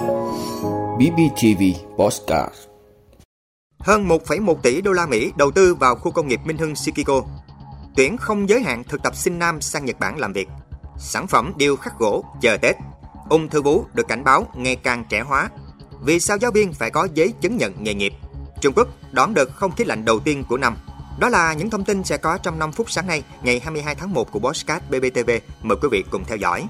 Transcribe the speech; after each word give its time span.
BBTV 0.00 1.62
Postcard 1.98 2.54
Hơn 3.78 4.08
1,1 4.08 4.54
tỷ 4.54 4.80
đô 4.80 4.92
la 4.92 5.06
Mỹ 5.06 5.32
đầu 5.36 5.50
tư 5.50 5.74
vào 5.74 5.94
khu 5.94 6.10
công 6.10 6.28
nghiệp 6.28 6.40
Minh 6.44 6.58
Hưng 6.58 6.76
Shikiko. 6.76 7.22
Tuyển 7.96 8.16
không 8.16 8.48
giới 8.48 8.62
hạn 8.62 8.84
thực 8.84 9.02
tập 9.02 9.16
sinh 9.16 9.38
nam 9.38 9.60
sang 9.60 9.84
Nhật 9.84 10.00
Bản 10.00 10.18
làm 10.18 10.32
việc. 10.32 10.48
Sản 10.98 11.26
phẩm 11.26 11.52
điêu 11.56 11.76
khắc 11.76 11.98
gỗ 11.98 12.24
chờ 12.40 12.56
Tết. 12.56 12.76
Ung 13.28 13.48
thư 13.48 13.62
vú 13.62 13.84
được 13.94 14.08
cảnh 14.08 14.24
báo 14.24 14.46
ngày 14.54 14.76
càng 14.76 15.04
trẻ 15.08 15.20
hóa. 15.20 15.50
Vì 16.00 16.20
sao 16.20 16.36
giáo 16.36 16.50
viên 16.50 16.72
phải 16.72 16.90
có 16.90 17.08
giấy 17.14 17.34
chứng 17.40 17.56
nhận 17.56 17.84
nghề 17.84 17.94
nghiệp? 17.94 18.12
Trung 18.60 18.74
Quốc 18.76 18.88
đón 19.12 19.34
đợt 19.34 19.50
không 19.54 19.72
khí 19.76 19.84
lạnh 19.84 20.04
đầu 20.04 20.20
tiên 20.20 20.44
của 20.48 20.56
năm. 20.56 20.76
Đó 21.18 21.28
là 21.28 21.52
những 21.52 21.70
thông 21.70 21.84
tin 21.84 22.04
sẽ 22.04 22.16
có 22.16 22.38
trong 22.38 22.58
5 22.58 22.72
phút 22.72 22.90
sáng 22.90 23.06
nay, 23.06 23.22
ngày 23.42 23.60
22 23.60 23.94
tháng 23.94 24.14
1 24.14 24.32
của 24.32 24.38
Bosscat 24.38 24.90
BBTV. 24.90 25.30
Mời 25.62 25.78
quý 25.82 25.88
vị 25.92 26.04
cùng 26.10 26.24
theo 26.24 26.36
dõi. 26.36 26.66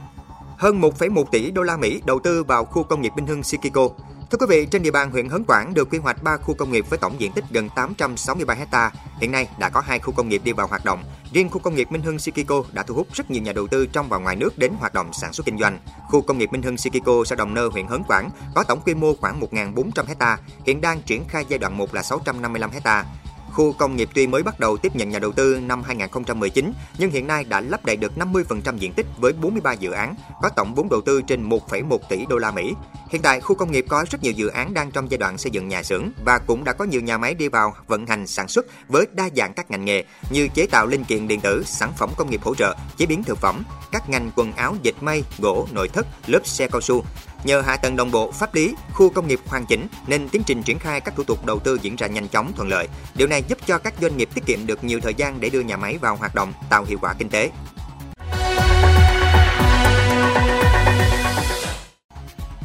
Hơn 0.60 0.80
1,1 0.80 1.24
tỷ 1.24 1.50
đô 1.50 1.62
la 1.62 1.76
Mỹ 1.76 2.02
đầu 2.04 2.20
tư 2.24 2.44
vào 2.44 2.64
khu 2.64 2.82
công 2.82 3.02
nghiệp 3.02 3.12
Minh 3.16 3.26
Hưng 3.26 3.42
Sikiko. 3.42 3.88
Thưa 4.30 4.38
quý 4.40 4.46
vị, 4.48 4.66
trên 4.66 4.82
địa 4.82 4.90
bàn 4.90 5.10
huyện 5.10 5.28
Hớn 5.28 5.44
Quản 5.46 5.74
được 5.74 5.90
quy 5.90 5.98
hoạch 5.98 6.22
3 6.22 6.36
khu 6.36 6.54
công 6.54 6.72
nghiệp 6.72 6.84
với 6.90 6.98
tổng 6.98 7.20
diện 7.20 7.32
tích 7.32 7.44
gần 7.50 7.68
863 7.76 8.54
ha. 8.72 8.90
Hiện 9.20 9.32
nay 9.32 9.48
đã 9.58 9.68
có 9.68 9.80
hai 9.80 9.98
khu 9.98 10.12
công 10.12 10.28
nghiệp 10.28 10.40
đi 10.44 10.52
vào 10.52 10.66
hoạt 10.66 10.84
động. 10.84 11.04
Riêng 11.32 11.48
khu 11.48 11.58
công 11.58 11.74
nghiệp 11.74 11.92
Minh 11.92 12.02
Hưng 12.02 12.18
Sikiko 12.18 12.62
đã 12.72 12.82
thu 12.82 12.94
hút 12.94 13.06
rất 13.12 13.30
nhiều 13.30 13.42
nhà 13.42 13.52
đầu 13.52 13.66
tư 13.66 13.86
trong 13.86 14.08
và 14.08 14.18
ngoài 14.18 14.36
nước 14.36 14.58
đến 14.58 14.72
hoạt 14.78 14.94
động 14.94 15.12
sản 15.12 15.32
xuất 15.32 15.46
kinh 15.46 15.58
doanh. 15.58 15.78
Khu 16.08 16.22
công 16.22 16.38
nghiệp 16.38 16.52
Minh 16.52 16.62
Hưng 16.62 16.76
Sikiko 16.76 17.12
xã 17.26 17.36
Đồng 17.36 17.54
Nơ, 17.54 17.68
huyện 17.68 17.86
Hớn 17.86 18.02
Quản 18.08 18.30
có 18.54 18.64
tổng 18.64 18.80
quy 18.80 18.94
mô 18.94 19.14
khoảng 19.14 19.40
1.400 19.40 20.04
ha, 20.20 20.38
hiện 20.66 20.80
đang 20.80 21.02
triển 21.02 21.24
khai 21.28 21.44
giai 21.48 21.58
đoạn 21.58 21.78
1 21.78 21.94
là 21.94 22.02
655 22.02 22.70
ha. 22.84 23.04
Khu 23.52 23.72
công 23.72 23.96
nghiệp 23.96 24.08
tuy 24.14 24.26
mới 24.26 24.42
bắt 24.42 24.60
đầu 24.60 24.76
tiếp 24.76 24.96
nhận 24.96 25.08
nhà 25.08 25.18
đầu 25.18 25.32
tư 25.32 25.60
năm 25.60 25.82
2019, 25.82 26.72
nhưng 26.98 27.10
hiện 27.10 27.26
nay 27.26 27.44
đã 27.44 27.60
lấp 27.60 27.84
đầy 27.84 27.96
được 27.96 28.12
50% 28.16 28.76
diện 28.76 28.92
tích 28.92 29.06
với 29.18 29.32
43 29.32 29.72
dự 29.72 29.90
án, 29.90 30.14
có 30.42 30.48
tổng 30.48 30.74
vốn 30.74 30.88
đầu 30.88 31.00
tư 31.00 31.22
trên 31.22 31.48
1,1 31.48 31.98
tỷ 32.08 32.26
đô 32.28 32.38
la 32.38 32.50
Mỹ. 32.50 32.74
Hiện 33.10 33.22
tại, 33.22 33.40
khu 33.40 33.54
công 33.54 33.72
nghiệp 33.72 33.84
có 33.88 34.04
rất 34.10 34.22
nhiều 34.22 34.32
dự 34.32 34.46
án 34.46 34.74
đang 34.74 34.90
trong 34.90 35.10
giai 35.10 35.18
đoạn 35.18 35.38
xây 35.38 35.50
dựng 35.50 35.68
nhà 35.68 35.82
xưởng 35.82 36.10
và 36.24 36.38
cũng 36.38 36.64
đã 36.64 36.72
có 36.72 36.84
nhiều 36.84 37.00
nhà 37.00 37.18
máy 37.18 37.34
đi 37.34 37.48
vào 37.48 37.74
vận 37.86 38.06
hành 38.06 38.26
sản 38.26 38.48
xuất 38.48 38.66
với 38.88 39.06
đa 39.12 39.28
dạng 39.36 39.52
các 39.54 39.70
ngành 39.70 39.84
nghề 39.84 40.04
như 40.30 40.48
chế 40.54 40.66
tạo 40.66 40.86
linh 40.86 41.04
kiện 41.04 41.28
điện 41.28 41.40
tử, 41.40 41.62
sản 41.66 41.92
phẩm 41.96 42.10
công 42.16 42.30
nghiệp 42.30 42.42
hỗ 42.42 42.54
trợ, 42.54 42.74
chế 42.96 43.06
biến 43.06 43.24
thực 43.24 43.38
phẩm, 43.38 43.62
các 43.92 44.08
ngành 44.10 44.30
quần 44.36 44.52
áo, 44.52 44.76
dệt 44.82 45.02
may, 45.02 45.24
gỗ, 45.38 45.68
nội 45.72 45.88
thất, 45.88 46.06
lớp 46.26 46.46
xe 46.46 46.68
cao 46.68 46.80
su. 46.80 47.04
Nhờ 47.44 47.60
hạ 47.60 47.76
tầng 47.76 47.96
đồng 47.96 48.10
bộ, 48.10 48.32
pháp 48.32 48.54
lý, 48.54 48.74
khu 48.92 49.10
công 49.10 49.28
nghiệp 49.28 49.40
hoàn 49.46 49.66
chỉnh 49.66 49.86
nên 50.06 50.28
tiến 50.28 50.42
trình 50.46 50.62
triển 50.62 50.78
khai 50.78 51.00
các 51.00 51.14
thủ 51.16 51.24
tục 51.24 51.46
đầu 51.46 51.58
tư 51.58 51.78
diễn 51.82 51.96
ra 51.96 52.06
nhanh 52.06 52.28
chóng 52.28 52.52
thuận 52.56 52.68
lợi. 52.68 52.88
Điều 53.14 53.28
này 53.28 53.42
giúp 53.48 53.58
cho 53.66 53.78
các 53.78 53.94
doanh 54.00 54.16
nghiệp 54.16 54.28
tiết 54.34 54.46
kiệm 54.46 54.66
được 54.66 54.84
nhiều 54.84 55.00
thời 55.00 55.14
gian 55.14 55.40
để 55.40 55.48
đưa 55.48 55.60
nhà 55.60 55.76
máy 55.76 55.98
vào 55.98 56.16
hoạt 56.16 56.34
động, 56.34 56.52
tạo 56.70 56.84
hiệu 56.84 56.98
quả 57.02 57.14
kinh 57.18 57.28
tế. 57.28 57.50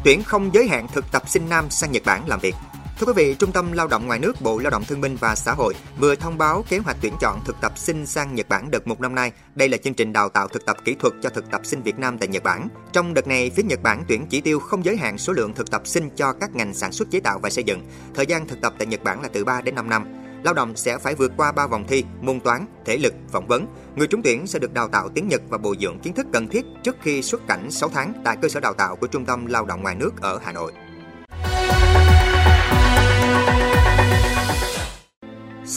Tuyển 0.03 0.23
không 0.23 0.53
giới 0.53 0.67
hạn 0.67 0.87
thực 0.93 1.11
tập 1.11 1.23
sinh 1.27 1.49
nam 1.49 1.69
sang 1.69 1.91
Nhật 1.91 2.03
Bản 2.05 2.27
làm 2.27 2.39
việc. 2.39 2.55
Thưa 2.99 3.07
quý 3.07 3.13
vị, 3.15 3.35
Trung 3.39 3.51
tâm 3.51 3.71
Lao 3.71 3.87
động 3.87 4.07
Ngoài 4.07 4.19
nước 4.19 4.41
Bộ 4.41 4.59
Lao 4.59 4.71
động 4.71 4.83
Thương 4.87 5.01
binh 5.01 5.15
và 5.15 5.35
Xã 5.35 5.53
hội 5.53 5.73
vừa 5.99 6.15
thông 6.15 6.37
báo 6.37 6.63
kế 6.69 6.77
hoạch 6.77 6.97
tuyển 7.01 7.13
chọn 7.21 7.39
thực 7.45 7.55
tập 7.61 7.77
sinh 7.77 8.05
sang 8.05 8.35
Nhật 8.35 8.49
Bản 8.49 8.71
đợt 8.71 8.87
một 8.87 9.01
năm 9.01 9.15
nay. 9.15 9.31
Đây 9.55 9.69
là 9.69 9.77
chương 9.77 9.93
trình 9.93 10.13
đào 10.13 10.29
tạo 10.29 10.47
thực 10.47 10.65
tập 10.65 10.77
kỹ 10.85 10.95
thuật 10.99 11.13
cho 11.21 11.29
thực 11.29 11.51
tập 11.51 11.61
sinh 11.63 11.81
Việt 11.81 11.99
Nam 11.99 12.17
tại 12.17 12.27
Nhật 12.27 12.43
Bản. 12.43 12.67
Trong 12.93 13.13
đợt 13.13 13.27
này, 13.27 13.51
phía 13.55 13.63
Nhật 13.63 13.81
Bản 13.83 14.03
tuyển 14.07 14.25
chỉ 14.29 14.41
tiêu 14.41 14.59
không 14.59 14.85
giới 14.85 14.97
hạn 14.97 15.17
số 15.17 15.33
lượng 15.33 15.53
thực 15.53 15.71
tập 15.71 15.81
sinh 15.87 16.09
cho 16.15 16.33
các 16.33 16.55
ngành 16.55 16.73
sản 16.73 16.91
xuất 16.91 17.11
chế 17.11 17.19
tạo 17.19 17.39
và 17.39 17.49
xây 17.49 17.63
dựng. 17.63 17.81
Thời 18.13 18.25
gian 18.25 18.47
thực 18.47 18.61
tập 18.61 18.73
tại 18.77 18.87
Nhật 18.87 19.03
Bản 19.03 19.21
là 19.21 19.27
từ 19.33 19.45
3 19.45 19.61
đến 19.61 19.75
5 19.75 19.89
năm. 19.89 20.05
Lao 20.43 20.53
động 20.53 20.75
sẽ 20.75 20.97
phải 20.97 21.15
vượt 21.15 21.31
qua 21.37 21.51
3 21.51 21.67
vòng 21.67 21.85
thi, 21.87 22.03
môn 22.21 22.39
toán, 22.39 22.65
thể 22.85 22.97
lực, 22.97 23.13
phỏng 23.31 23.47
vấn. 23.47 23.67
Người 23.95 24.07
trúng 24.07 24.21
tuyển 24.23 24.47
sẽ 24.47 24.59
được 24.59 24.73
đào 24.73 24.87
tạo 24.87 25.09
tiếng 25.09 25.27
Nhật 25.27 25.41
và 25.49 25.57
bồi 25.57 25.75
dưỡng 25.81 25.99
kiến 25.99 26.13
thức 26.13 26.27
cần 26.33 26.47
thiết 26.47 26.65
trước 26.83 26.95
khi 27.01 27.21
xuất 27.21 27.47
cảnh 27.47 27.71
6 27.71 27.89
tháng 27.89 28.13
tại 28.23 28.37
cơ 28.41 28.49
sở 28.49 28.59
đào 28.59 28.73
tạo 28.73 28.95
của 28.95 29.07
Trung 29.07 29.25
tâm 29.25 29.45
Lao 29.45 29.65
động 29.65 29.81
Ngoài 29.81 29.95
nước 29.95 30.11
ở 30.21 30.39
Hà 30.43 30.51
Nội. 30.51 30.71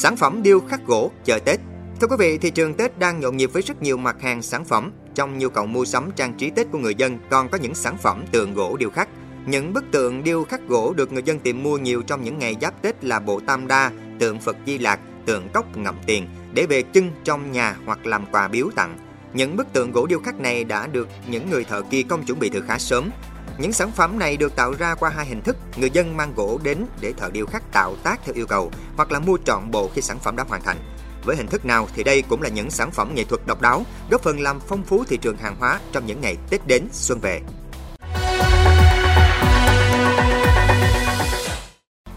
Sản 0.01 0.17
phẩm 0.17 0.43
điêu 0.43 0.61
khắc 0.61 0.87
gỗ 0.87 1.11
chờ 1.25 1.39
Tết 1.39 1.61
Thưa 2.01 2.07
quý 2.07 2.17
vị, 2.19 2.39
thị 2.39 2.51
trường 2.51 2.75
Tết 2.75 2.98
đang 2.98 3.20
nhộn 3.20 3.36
nhịp 3.36 3.53
với 3.53 3.63
rất 3.63 3.83
nhiều 3.83 3.97
mặt 3.97 4.17
hàng 4.23 4.42
sản 4.42 4.64
phẩm. 4.64 4.92
Trong 5.14 5.39
nhu 5.39 5.48
cầu 5.48 5.67
mua 5.67 5.85
sắm 5.85 6.11
trang 6.17 6.35
trí 6.35 6.51
Tết 6.51 6.67
của 6.73 6.79
người 6.79 6.95
dân 6.95 7.19
còn 7.31 7.48
có 7.48 7.59
những 7.59 7.75
sản 7.75 7.97
phẩm 7.98 8.25
tượng 8.33 8.55
gỗ 8.55 8.77
điêu 8.77 8.91
khắc. 8.91 9.08
Những 9.47 9.73
bức 9.73 9.85
tượng 9.92 10.25
điêu 10.25 10.45
khắc 10.45 10.69
gỗ 10.69 10.92
được 10.97 11.13
người 11.13 11.23
dân 11.23 11.39
tìm 11.39 11.63
mua 11.63 11.79
nhiều 11.79 12.03
trong 12.03 12.25
những 12.25 12.39
ngày 12.39 12.57
giáp 12.61 12.83
Tết 12.83 13.05
là 13.05 13.20
bộ 13.20 13.41
Tam 13.47 13.67
Đa, 13.67 13.91
tượng 14.19 14.41
Phật 14.41 14.57
Di 14.67 14.79
Lạc, 14.79 15.01
tượng 15.27 15.48
cốc 15.48 15.77
ngậm 15.77 15.97
tiền 16.07 16.29
để 16.55 16.67
về 16.67 16.83
trưng 16.95 17.11
trong 17.25 17.53
nhà 17.53 17.77
hoặc 17.87 18.07
làm 18.07 18.27
quà 18.33 18.48
biếu 18.48 18.70
tặng. 18.75 18.98
Những 19.35 19.57
bức 19.57 19.73
tượng 19.73 19.92
gỗ 19.92 20.07
điêu 20.07 20.19
khắc 20.19 20.41
này 20.41 20.64
đã 20.64 20.87
được 20.87 21.08
những 21.31 21.51
người 21.51 21.64
thợ 21.64 21.83
kỳ 21.83 22.03
công 22.03 22.25
chuẩn 22.25 22.39
bị 22.39 22.48
từ 22.48 22.61
khá 22.61 22.79
sớm. 22.79 23.11
Những 23.58 23.73
sản 23.73 23.92
phẩm 23.92 24.19
này 24.19 24.36
được 24.36 24.57
tạo 24.57 24.74
ra 24.79 24.95
qua 24.95 25.11
hai 25.11 25.27
hình 25.27 25.42
thức, 25.42 25.57
người 25.77 25.91
dân 25.91 26.17
mang 26.17 26.33
gỗ 26.36 26.61
đến 26.63 26.86
để 27.01 27.13
thợ 27.13 27.30
điêu 27.30 27.46
khắc 27.46 27.73
tạo 27.73 27.96
tác 28.02 28.20
theo 28.24 28.35
yêu 28.35 28.46
cầu 28.46 28.70
hoặc 28.96 29.13
là 29.13 29.19
mua 29.19 29.39
trọn 29.45 29.70
bộ 29.70 29.91
khi 29.95 30.02
sản 30.02 30.19
phẩm 30.19 30.36
đã 30.36 30.45
hoàn 30.48 30.63
thành. 30.63 30.77
Với 31.24 31.36
hình 31.36 31.46
thức 31.46 31.64
nào 31.64 31.89
thì 31.95 32.05
đây 32.05 32.23
cũng 32.23 32.42
là 32.42 32.48
những 32.48 32.70
sản 32.70 32.91
phẩm 32.91 33.14
nghệ 33.14 33.24
thuật 33.24 33.46
độc 33.46 33.61
đáo, 33.61 33.86
góp 34.11 34.23
phần 34.23 34.41
làm 34.41 34.61
phong 34.61 34.83
phú 34.83 35.05
thị 35.08 35.17
trường 35.17 35.36
hàng 35.36 35.57
hóa 35.58 35.80
trong 35.92 36.07
những 36.07 36.20
ngày 36.20 36.36
Tết 36.51 36.67
đến 36.67 36.89
xuân 36.92 37.20
về. 37.20 37.41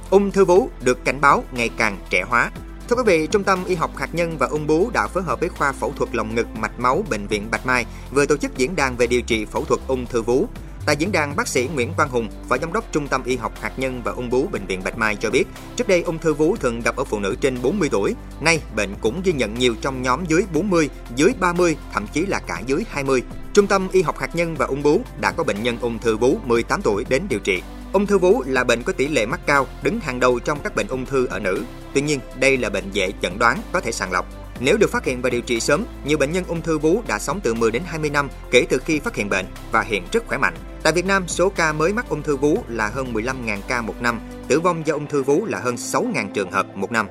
Ung 0.09 0.31
thư 0.31 0.46
vú 0.46 0.69
được 0.81 1.06
cảnh 1.06 1.22
báo 1.22 1.44
ngày 1.52 1.69
càng 1.78 1.97
trẻ 2.09 2.23
hóa. 2.28 2.52
Thưa 2.90 2.96
quý 2.96 3.03
vị, 3.06 3.28
Trung 3.28 3.44
tâm 3.44 3.66
Y 3.66 3.75
học 3.75 3.97
hạt 3.97 4.16
nhân 4.16 4.38
và 4.38 4.47
ung 4.47 4.68
bú 4.68 4.90
đã 4.94 5.08
phối 5.08 5.23
hợp 5.23 5.40
với 5.40 5.50
khoa 5.50 5.72
phẫu 5.72 5.94
thuật 5.97 6.16
lồng 6.16 6.35
ngực 6.35 6.47
mạch 6.58 6.79
máu 6.79 7.03
bệnh 7.09 7.28
viện 7.28 7.47
Bạch 7.52 7.66
Mai 7.66 7.85
vừa 8.12 8.25
tổ 8.25 8.38
chức 8.38 8.58
diễn 8.58 8.75
đàn 8.75 8.97
về 8.97 9.08
điều 9.08 9.22
trị 9.22 9.46
phẫu 9.46 9.66
thuật 9.66 9.81
ung 9.88 10.06
thư 10.06 10.22
vú. 10.22 10.47
Tại 10.86 10.96
diễn 10.96 11.12
đàn, 11.12 11.36
bác 11.36 11.47
sĩ 11.47 11.69
Nguyễn 11.74 11.94
văn 11.97 12.09
Hùng, 12.09 12.30
Phó 12.50 12.58
Giám 12.58 12.74
đốc 12.74 12.92
Trung 12.92 13.08
tâm 13.08 13.24
Y 13.24 13.36
học 13.36 13.53
hạt 13.62 13.72
nhân 13.78 14.02
và 14.03 14.12
ung 14.12 14.30
bướu 14.30 14.47
Bệnh 14.52 14.66
viện 14.66 14.81
Bạch 14.84 14.97
Mai 14.97 15.16
cho 15.16 15.30
biết, 15.30 15.44
trước 15.75 15.88
đây 15.88 16.02
ung 16.02 16.18
thư 16.18 16.34
vú 16.34 16.56
thường 16.56 16.80
gặp 16.80 16.96
ở 16.96 17.03
phụ 17.03 17.19
nữ 17.19 17.36
trên 17.42 17.62
40 17.62 17.90
tuổi. 17.92 18.16
Nay, 18.42 18.62
bệnh 18.75 18.96
cũng 19.02 19.22
ghi 19.24 19.34
nhận 19.34 19.53
nhiều 19.53 19.75
trong 19.81 20.02
nhóm 20.02 20.25
dưới 20.25 20.44
40, 20.53 20.90
dưới 21.16 21.34
30, 21.40 21.78
thậm 21.94 22.08
chí 22.14 22.25
là 22.25 22.40
cả 22.40 22.62
dưới 22.66 22.84
20. 22.90 23.24
Trung 23.53 23.68
tâm 23.68 23.88
Y 23.91 24.02
học 24.02 24.18
hạt 24.18 24.36
nhân 24.36 24.56
và 24.56 24.66
ung 24.66 24.84
bướu 24.84 25.02
đã 25.22 25.31
có 25.31 25.44
bệnh 25.44 25.64
nhân 25.64 25.78
ung 25.81 26.00
thư 26.00 26.18
vú 26.18 26.38
18 26.46 26.81
tuổi 26.81 27.06
đến 27.09 27.24
điều 27.30 27.40
trị. 27.40 27.62
Ung 27.94 28.06
thư 28.06 28.18
vú 28.18 28.44
là 28.46 28.64
bệnh 28.64 28.84
có 28.84 28.94
tỷ 28.94 29.08
lệ 29.08 29.25
mắc 29.25 29.40
cao, 29.46 29.68
đứng 29.84 30.00
hàng 30.00 30.20
đầu 30.20 30.40
trong 30.40 30.59
các 30.64 30.75
bệnh 30.75 30.88
ung 30.88 31.06
thư 31.06 31.25
ở 31.25 31.40
nữ. 31.40 31.64
Tuy 31.94 32.02
nhiên, 32.02 32.20
đây 32.40 32.58
là 32.58 32.70
bệnh 32.70 32.91
dễ 32.91 33.12
chẩn 33.22 33.40
đoán, 33.40 33.62
có 33.72 33.80
thể 33.80 33.91
sàng 33.91 34.12
lọc. 34.12 34.41
Nếu 34.63 34.77
được 34.77 34.91
phát 34.91 35.05
hiện 35.05 35.22
và 35.22 35.29
điều 35.29 35.41
trị 35.41 35.59
sớm, 35.59 35.85
nhiều 36.05 36.17
bệnh 36.17 36.31
nhân 36.31 36.44
ung 36.47 36.61
thư 36.61 36.77
vú 36.77 37.01
đã 37.07 37.19
sống 37.19 37.39
từ 37.44 37.53
10 37.53 37.72
đến 37.72 37.81
20 37.85 38.09
năm 38.09 38.29
kể 38.51 38.66
từ 38.69 38.77
khi 38.77 38.99
phát 38.99 39.16
hiện 39.16 39.29
bệnh 39.29 39.45
và 39.72 39.81
hiện 39.81 40.03
rất 40.11 40.27
khỏe 40.27 40.38
mạnh. 40.38 40.53
Tại 40.83 40.94
Việt 40.94 41.05
Nam, 41.05 41.27
số 41.27 41.49
ca 41.49 41.73
mới 41.73 41.94
mắc 41.94 42.09
ung 42.09 42.23
thư 42.23 42.38
vú 42.38 42.57
là 42.67 42.88
hơn 42.88 43.13
15.000 43.13 43.57
ca 43.67 43.81
một 43.81 44.01
năm, 44.01 44.19
tử 44.47 44.59
vong 44.59 44.88
do 44.88 44.94
ung 44.94 45.07
thư 45.07 45.23
vú 45.23 45.45
là 45.45 45.59
hơn 45.59 45.75
6.000 45.75 46.31
trường 46.33 46.51
hợp 46.51 46.77
một 46.77 46.91
năm. 46.91 47.07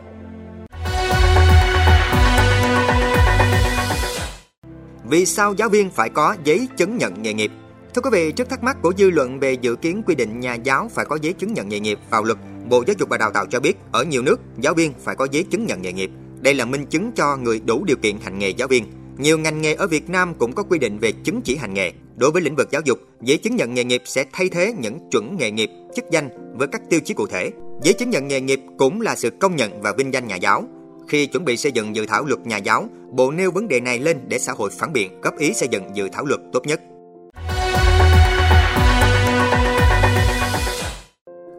Vì 5.05 5.27
sao 5.27 5.55
giáo 5.55 5.69
viên 5.69 5.91
phải 5.91 6.09
có 6.09 6.37
giấy 6.45 6.69
chứng 6.77 6.99
nhận 6.99 7.23
nghề 7.23 7.33
nghiệp? 7.33 7.51
Thưa 7.95 8.03
quý 8.03 8.11
vị, 8.13 8.33
trước 8.33 8.49
thắc 8.51 8.63
mắc 8.63 8.77
của 8.83 8.93
dư 8.99 9.11
luận 9.11 9.41
về 9.41 9.53
dự 9.53 9.77
kiến 9.77 10.03
quy 10.07 10.15
định 10.15 10.41
nhà 10.41 10.55
giáo 10.55 10.91
phải 10.95 11.05
có 11.05 11.19
giấy 11.23 11.33
chứng 11.33 11.55
nhận 11.55 11.69
nghề 11.69 11.81
nghiệp 11.81 11.99
vào 12.11 12.25
luật, 12.25 12.39
Bộ 12.69 12.85
Giáo 12.87 12.95
dục 12.99 13.09
và 13.09 13.19
Đào 13.19 13.31
tạo 13.31 13.47
cho 13.47 13.61
biết 13.61 13.77
ở 13.93 14.05
nhiều 14.05 14.23
nước 14.23 14.41
giáo 14.59 14.75
viên 14.75 14.93
phải 15.05 15.17
có 15.17 15.27
giấy 15.31 15.45
chứng 15.51 15.67
nhận 15.67 15.83
nghề 15.83 15.93
nghiệp. 15.93 16.11
Đây 16.41 16.55
là 16.55 16.65
minh 16.65 16.87
chứng 16.87 17.13
cho 17.13 17.37
người 17.37 17.61
đủ 17.67 17.85
điều 17.85 17.97
kiện 17.97 18.17
hành 18.23 18.39
nghề 18.39 18.51
giáo 18.51 18.69
viên. 18.69 18.85
Nhiều 19.19 19.39
ngành 19.39 19.61
nghề 19.61 19.75
ở 19.75 19.87
Việt 19.87 20.11
Nam 20.11 20.35
cũng 20.39 20.53
có 20.53 20.63
quy 20.63 20.79
định 20.79 20.99
về 20.99 21.13
chứng 21.13 21.41
chỉ 21.43 21.57
hành 21.57 21.75
nghề. 21.75 21.93
Đối 22.17 22.31
với 22.31 22.43
lĩnh 22.43 22.57
vực 22.57 22.69
giáo 22.71 22.83
dục, 22.85 22.99
giấy 23.21 23.39
chứng 23.39 23.57
nhận 23.57 23.75
nghề 23.75 23.85
nghiệp 23.85 24.03
sẽ 24.05 24.25
thay 24.33 24.49
thế 24.49 24.73
những 24.79 24.99
chuẩn 25.11 25.37
nghề 25.37 25.51
nghiệp, 25.51 25.71
chức 25.97 26.05
danh 26.11 26.29
với 26.59 26.69
các 26.69 26.83
tiêu 26.91 27.01
chí 27.05 27.15
cụ 27.15 27.27
thể. 27.27 27.51
Giấy 27.83 27.95
chứng 27.95 28.11
nhận 28.11 28.29
nghề 28.29 28.41
nghiệp 28.41 28.61
cũng 28.79 29.01
là 29.01 29.17
sự 29.17 29.31
công 29.31 29.57
nhận 29.57 29.83
và 29.83 29.93
vinh 29.93 30.13
danh 30.13 30.27
nhà 30.27 30.37
giáo. 30.37 30.65
Khi 31.09 31.27
chuẩn 31.27 31.45
bị 31.45 31.57
xây 31.57 31.73
dựng 31.73 31.97
dự 31.97 32.07
thảo 32.07 32.25
luật 32.25 32.47
nhà 32.47 32.57
giáo, 32.57 32.89
Bộ 33.13 33.31
nêu 33.31 33.51
vấn 33.51 33.69
đề 33.69 33.81
này 33.81 33.99
lên 33.99 34.21
để 34.29 34.39
xã 34.39 34.53
hội 34.53 34.71
phản 34.71 34.93
biện, 34.93 35.21
góp 35.21 35.39
ý 35.39 35.53
xây 35.53 35.69
dựng 35.69 35.85
dự 35.95 36.09
thảo 36.13 36.25
luật 36.25 36.41
tốt 36.53 36.67
nhất. 36.67 36.81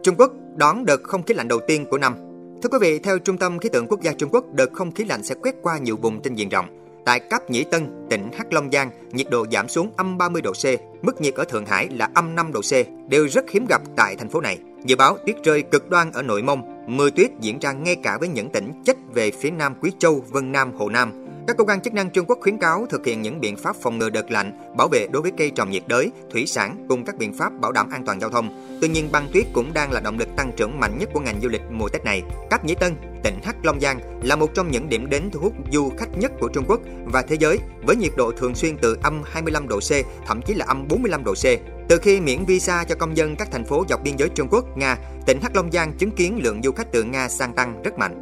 Trung 0.02 0.14
Quốc 0.18 0.32
đón 0.56 0.84
đợt 0.84 1.02
không 1.02 1.22
khí 1.22 1.34
lạnh 1.34 1.48
đầu 1.48 1.60
tiên 1.66 1.86
của 1.90 1.98
năm. 1.98 2.31
Thưa 2.62 2.68
quý 2.68 2.78
vị, 2.80 2.98
theo 2.98 3.18
Trung 3.18 3.38
tâm 3.38 3.58
Khí 3.58 3.68
tượng 3.68 3.86
Quốc 3.88 4.00
gia 4.00 4.12
Trung 4.12 4.30
Quốc, 4.32 4.44
đợt 4.54 4.72
không 4.72 4.92
khí 4.92 5.04
lạnh 5.04 5.22
sẽ 5.22 5.34
quét 5.34 5.54
qua 5.62 5.78
nhiều 5.78 5.96
vùng 5.96 6.22
trên 6.22 6.34
diện 6.34 6.48
rộng. 6.48 6.66
Tại 7.04 7.20
Cáp 7.20 7.50
Nhĩ 7.50 7.64
Tân, 7.64 8.06
tỉnh 8.10 8.30
Hắc 8.38 8.52
Long 8.52 8.70
Giang, 8.72 8.90
nhiệt 9.12 9.26
độ 9.30 9.46
giảm 9.52 9.68
xuống 9.68 9.92
âm 9.96 10.18
30 10.18 10.42
độ 10.42 10.52
C, 10.52 10.64
mức 11.04 11.20
nhiệt 11.20 11.34
ở 11.34 11.44
Thượng 11.44 11.66
Hải 11.66 11.88
là 11.88 12.08
âm 12.14 12.34
5 12.34 12.52
độ 12.52 12.60
C, 12.60 12.72
đều 13.08 13.28
rất 13.28 13.50
hiếm 13.50 13.66
gặp 13.68 13.82
tại 13.96 14.16
thành 14.16 14.28
phố 14.28 14.40
này. 14.40 14.58
Dự 14.84 14.96
báo 14.96 15.18
tuyết 15.26 15.36
rơi 15.44 15.62
cực 15.62 15.90
đoan 15.90 16.12
ở 16.12 16.22
Nội 16.22 16.42
Mông, 16.42 16.84
mưa 16.86 17.10
tuyết 17.10 17.30
diễn 17.40 17.58
ra 17.58 17.72
ngay 17.72 17.96
cả 18.02 18.18
với 18.18 18.28
những 18.28 18.50
tỉnh 18.50 18.72
chết 18.84 18.96
về 19.14 19.30
phía 19.30 19.50
nam 19.50 19.74
Quý 19.80 19.90
Châu, 19.98 20.24
Vân 20.30 20.52
Nam, 20.52 20.72
Hồ 20.72 20.88
Nam. 20.88 21.21
Các 21.46 21.56
cơ 21.56 21.64
quan 21.64 21.80
chức 21.80 21.94
năng 21.94 22.10
Trung 22.10 22.26
Quốc 22.26 22.38
khuyến 22.40 22.58
cáo 22.58 22.86
thực 22.90 23.06
hiện 23.06 23.22
những 23.22 23.40
biện 23.40 23.56
pháp 23.56 23.76
phòng 23.76 23.98
ngừa 23.98 24.10
đợt 24.10 24.30
lạnh, 24.30 24.52
bảo 24.76 24.88
vệ 24.88 25.06
đối 25.06 25.22
với 25.22 25.32
cây 25.38 25.50
trồng 25.50 25.70
nhiệt 25.70 25.82
đới, 25.86 26.10
thủy 26.30 26.46
sản 26.46 26.86
cùng 26.88 27.04
các 27.04 27.16
biện 27.16 27.34
pháp 27.34 27.52
bảo 27.60 27.72
đảm 27.72 27.90
an 27.90 28.04
toàn 28.06 28.20
giao 28.20 28.30
thông. 28.30 28.78
Tuy 28.80 28.88
nhiên, 28.88 29.08
băng 29.12 29.28
tuyết 29.32 29.46
cũng 29.52 29.72
đang 29.74 29.92
là 29.92 30.00
động 30.00 30.18
lực 30.18 30.28
tăng 30.36 30.52
trưởng 30.56 30.80
mạnh 30.80 30.98
nhất 30.98 31.08
của 31.12 31.20
ngành 31.20 31.40
du 31.42 31.48
lịch 31.48 31.62
mùa 31.70 31.88
Tết 31.88 32.04
này. 32.04 32.22
Cáp 32.50 32.64
Nhĩ 32.64 32.74
Tân, 32.74 32.96
tỉnh 33.22 33.34
Hắc 33.42 33.64
Long 33.64 33.80
Giang 33.80 34.00
là 34.22 34.36
một 34.36 34.54
trong 34.54 34.70
những 34.70 34.88
điểm 34.88 35.10
đến 35.10 35.30
thu 35.32 35.40
hút 35.40 35.52
du 35.72 35.90
khách 35.98 36.18
nhất 36.18 36.32
của 36.40 36.48
Trung 36.48 36.64
Quốc 36.68 36.80
và 37.04 37.22
thế 37.22 37.36
giới 37.40 37.58
với 37.86 37.96
nhiệt 37.96 38.12
độ 38.16 38.32
thường 38.32 38.54
xuyên 38.54 38.76
từ 38.76 38.98
âm 39.02 39.22
25 39.24 39.68
độ 39.68 39.80
C, 39.80 39.90
thậm 40.26 40.42
chí 40.42 40.54
là 40.54 40.64
âm 40.68 40.88
45 40.88 41.24
độ 41.24 41.34
C. 41.34 41.44
Từ 41.88 41.98
khi 41.98 42.20
miễn 42.20 42.44
visa 42.44 42.84
cho 42.84 42.94
công 42.94 43.16
dân 43.16 43.36
các 43.36 43.48
thành 43.50 43.64
phố 43.64 43.84
dọc 43.88 44.02
biên 44.02 44.16
giới 44.16 44.28
Trung 44.28 44.48
Quốc, 44.50 44.76
Nga, 44.76 44.98
tỉnh 45.26 45.40
Hắc 45.42 45.56
Long 45.56 45.72
Giang 45.72 45.92
chứng 45.92 46.10
kiến 46.10 46.40
lượng 46.42 46.62
du 46.62 46.72
khách 46.72 46.92
từ 46.92 47.02
Nga 47.02 47.28
sang 47.28 47.54
tăng 47.54 47.82
rất 47.82 47.98
mạnh. 47.98 48.21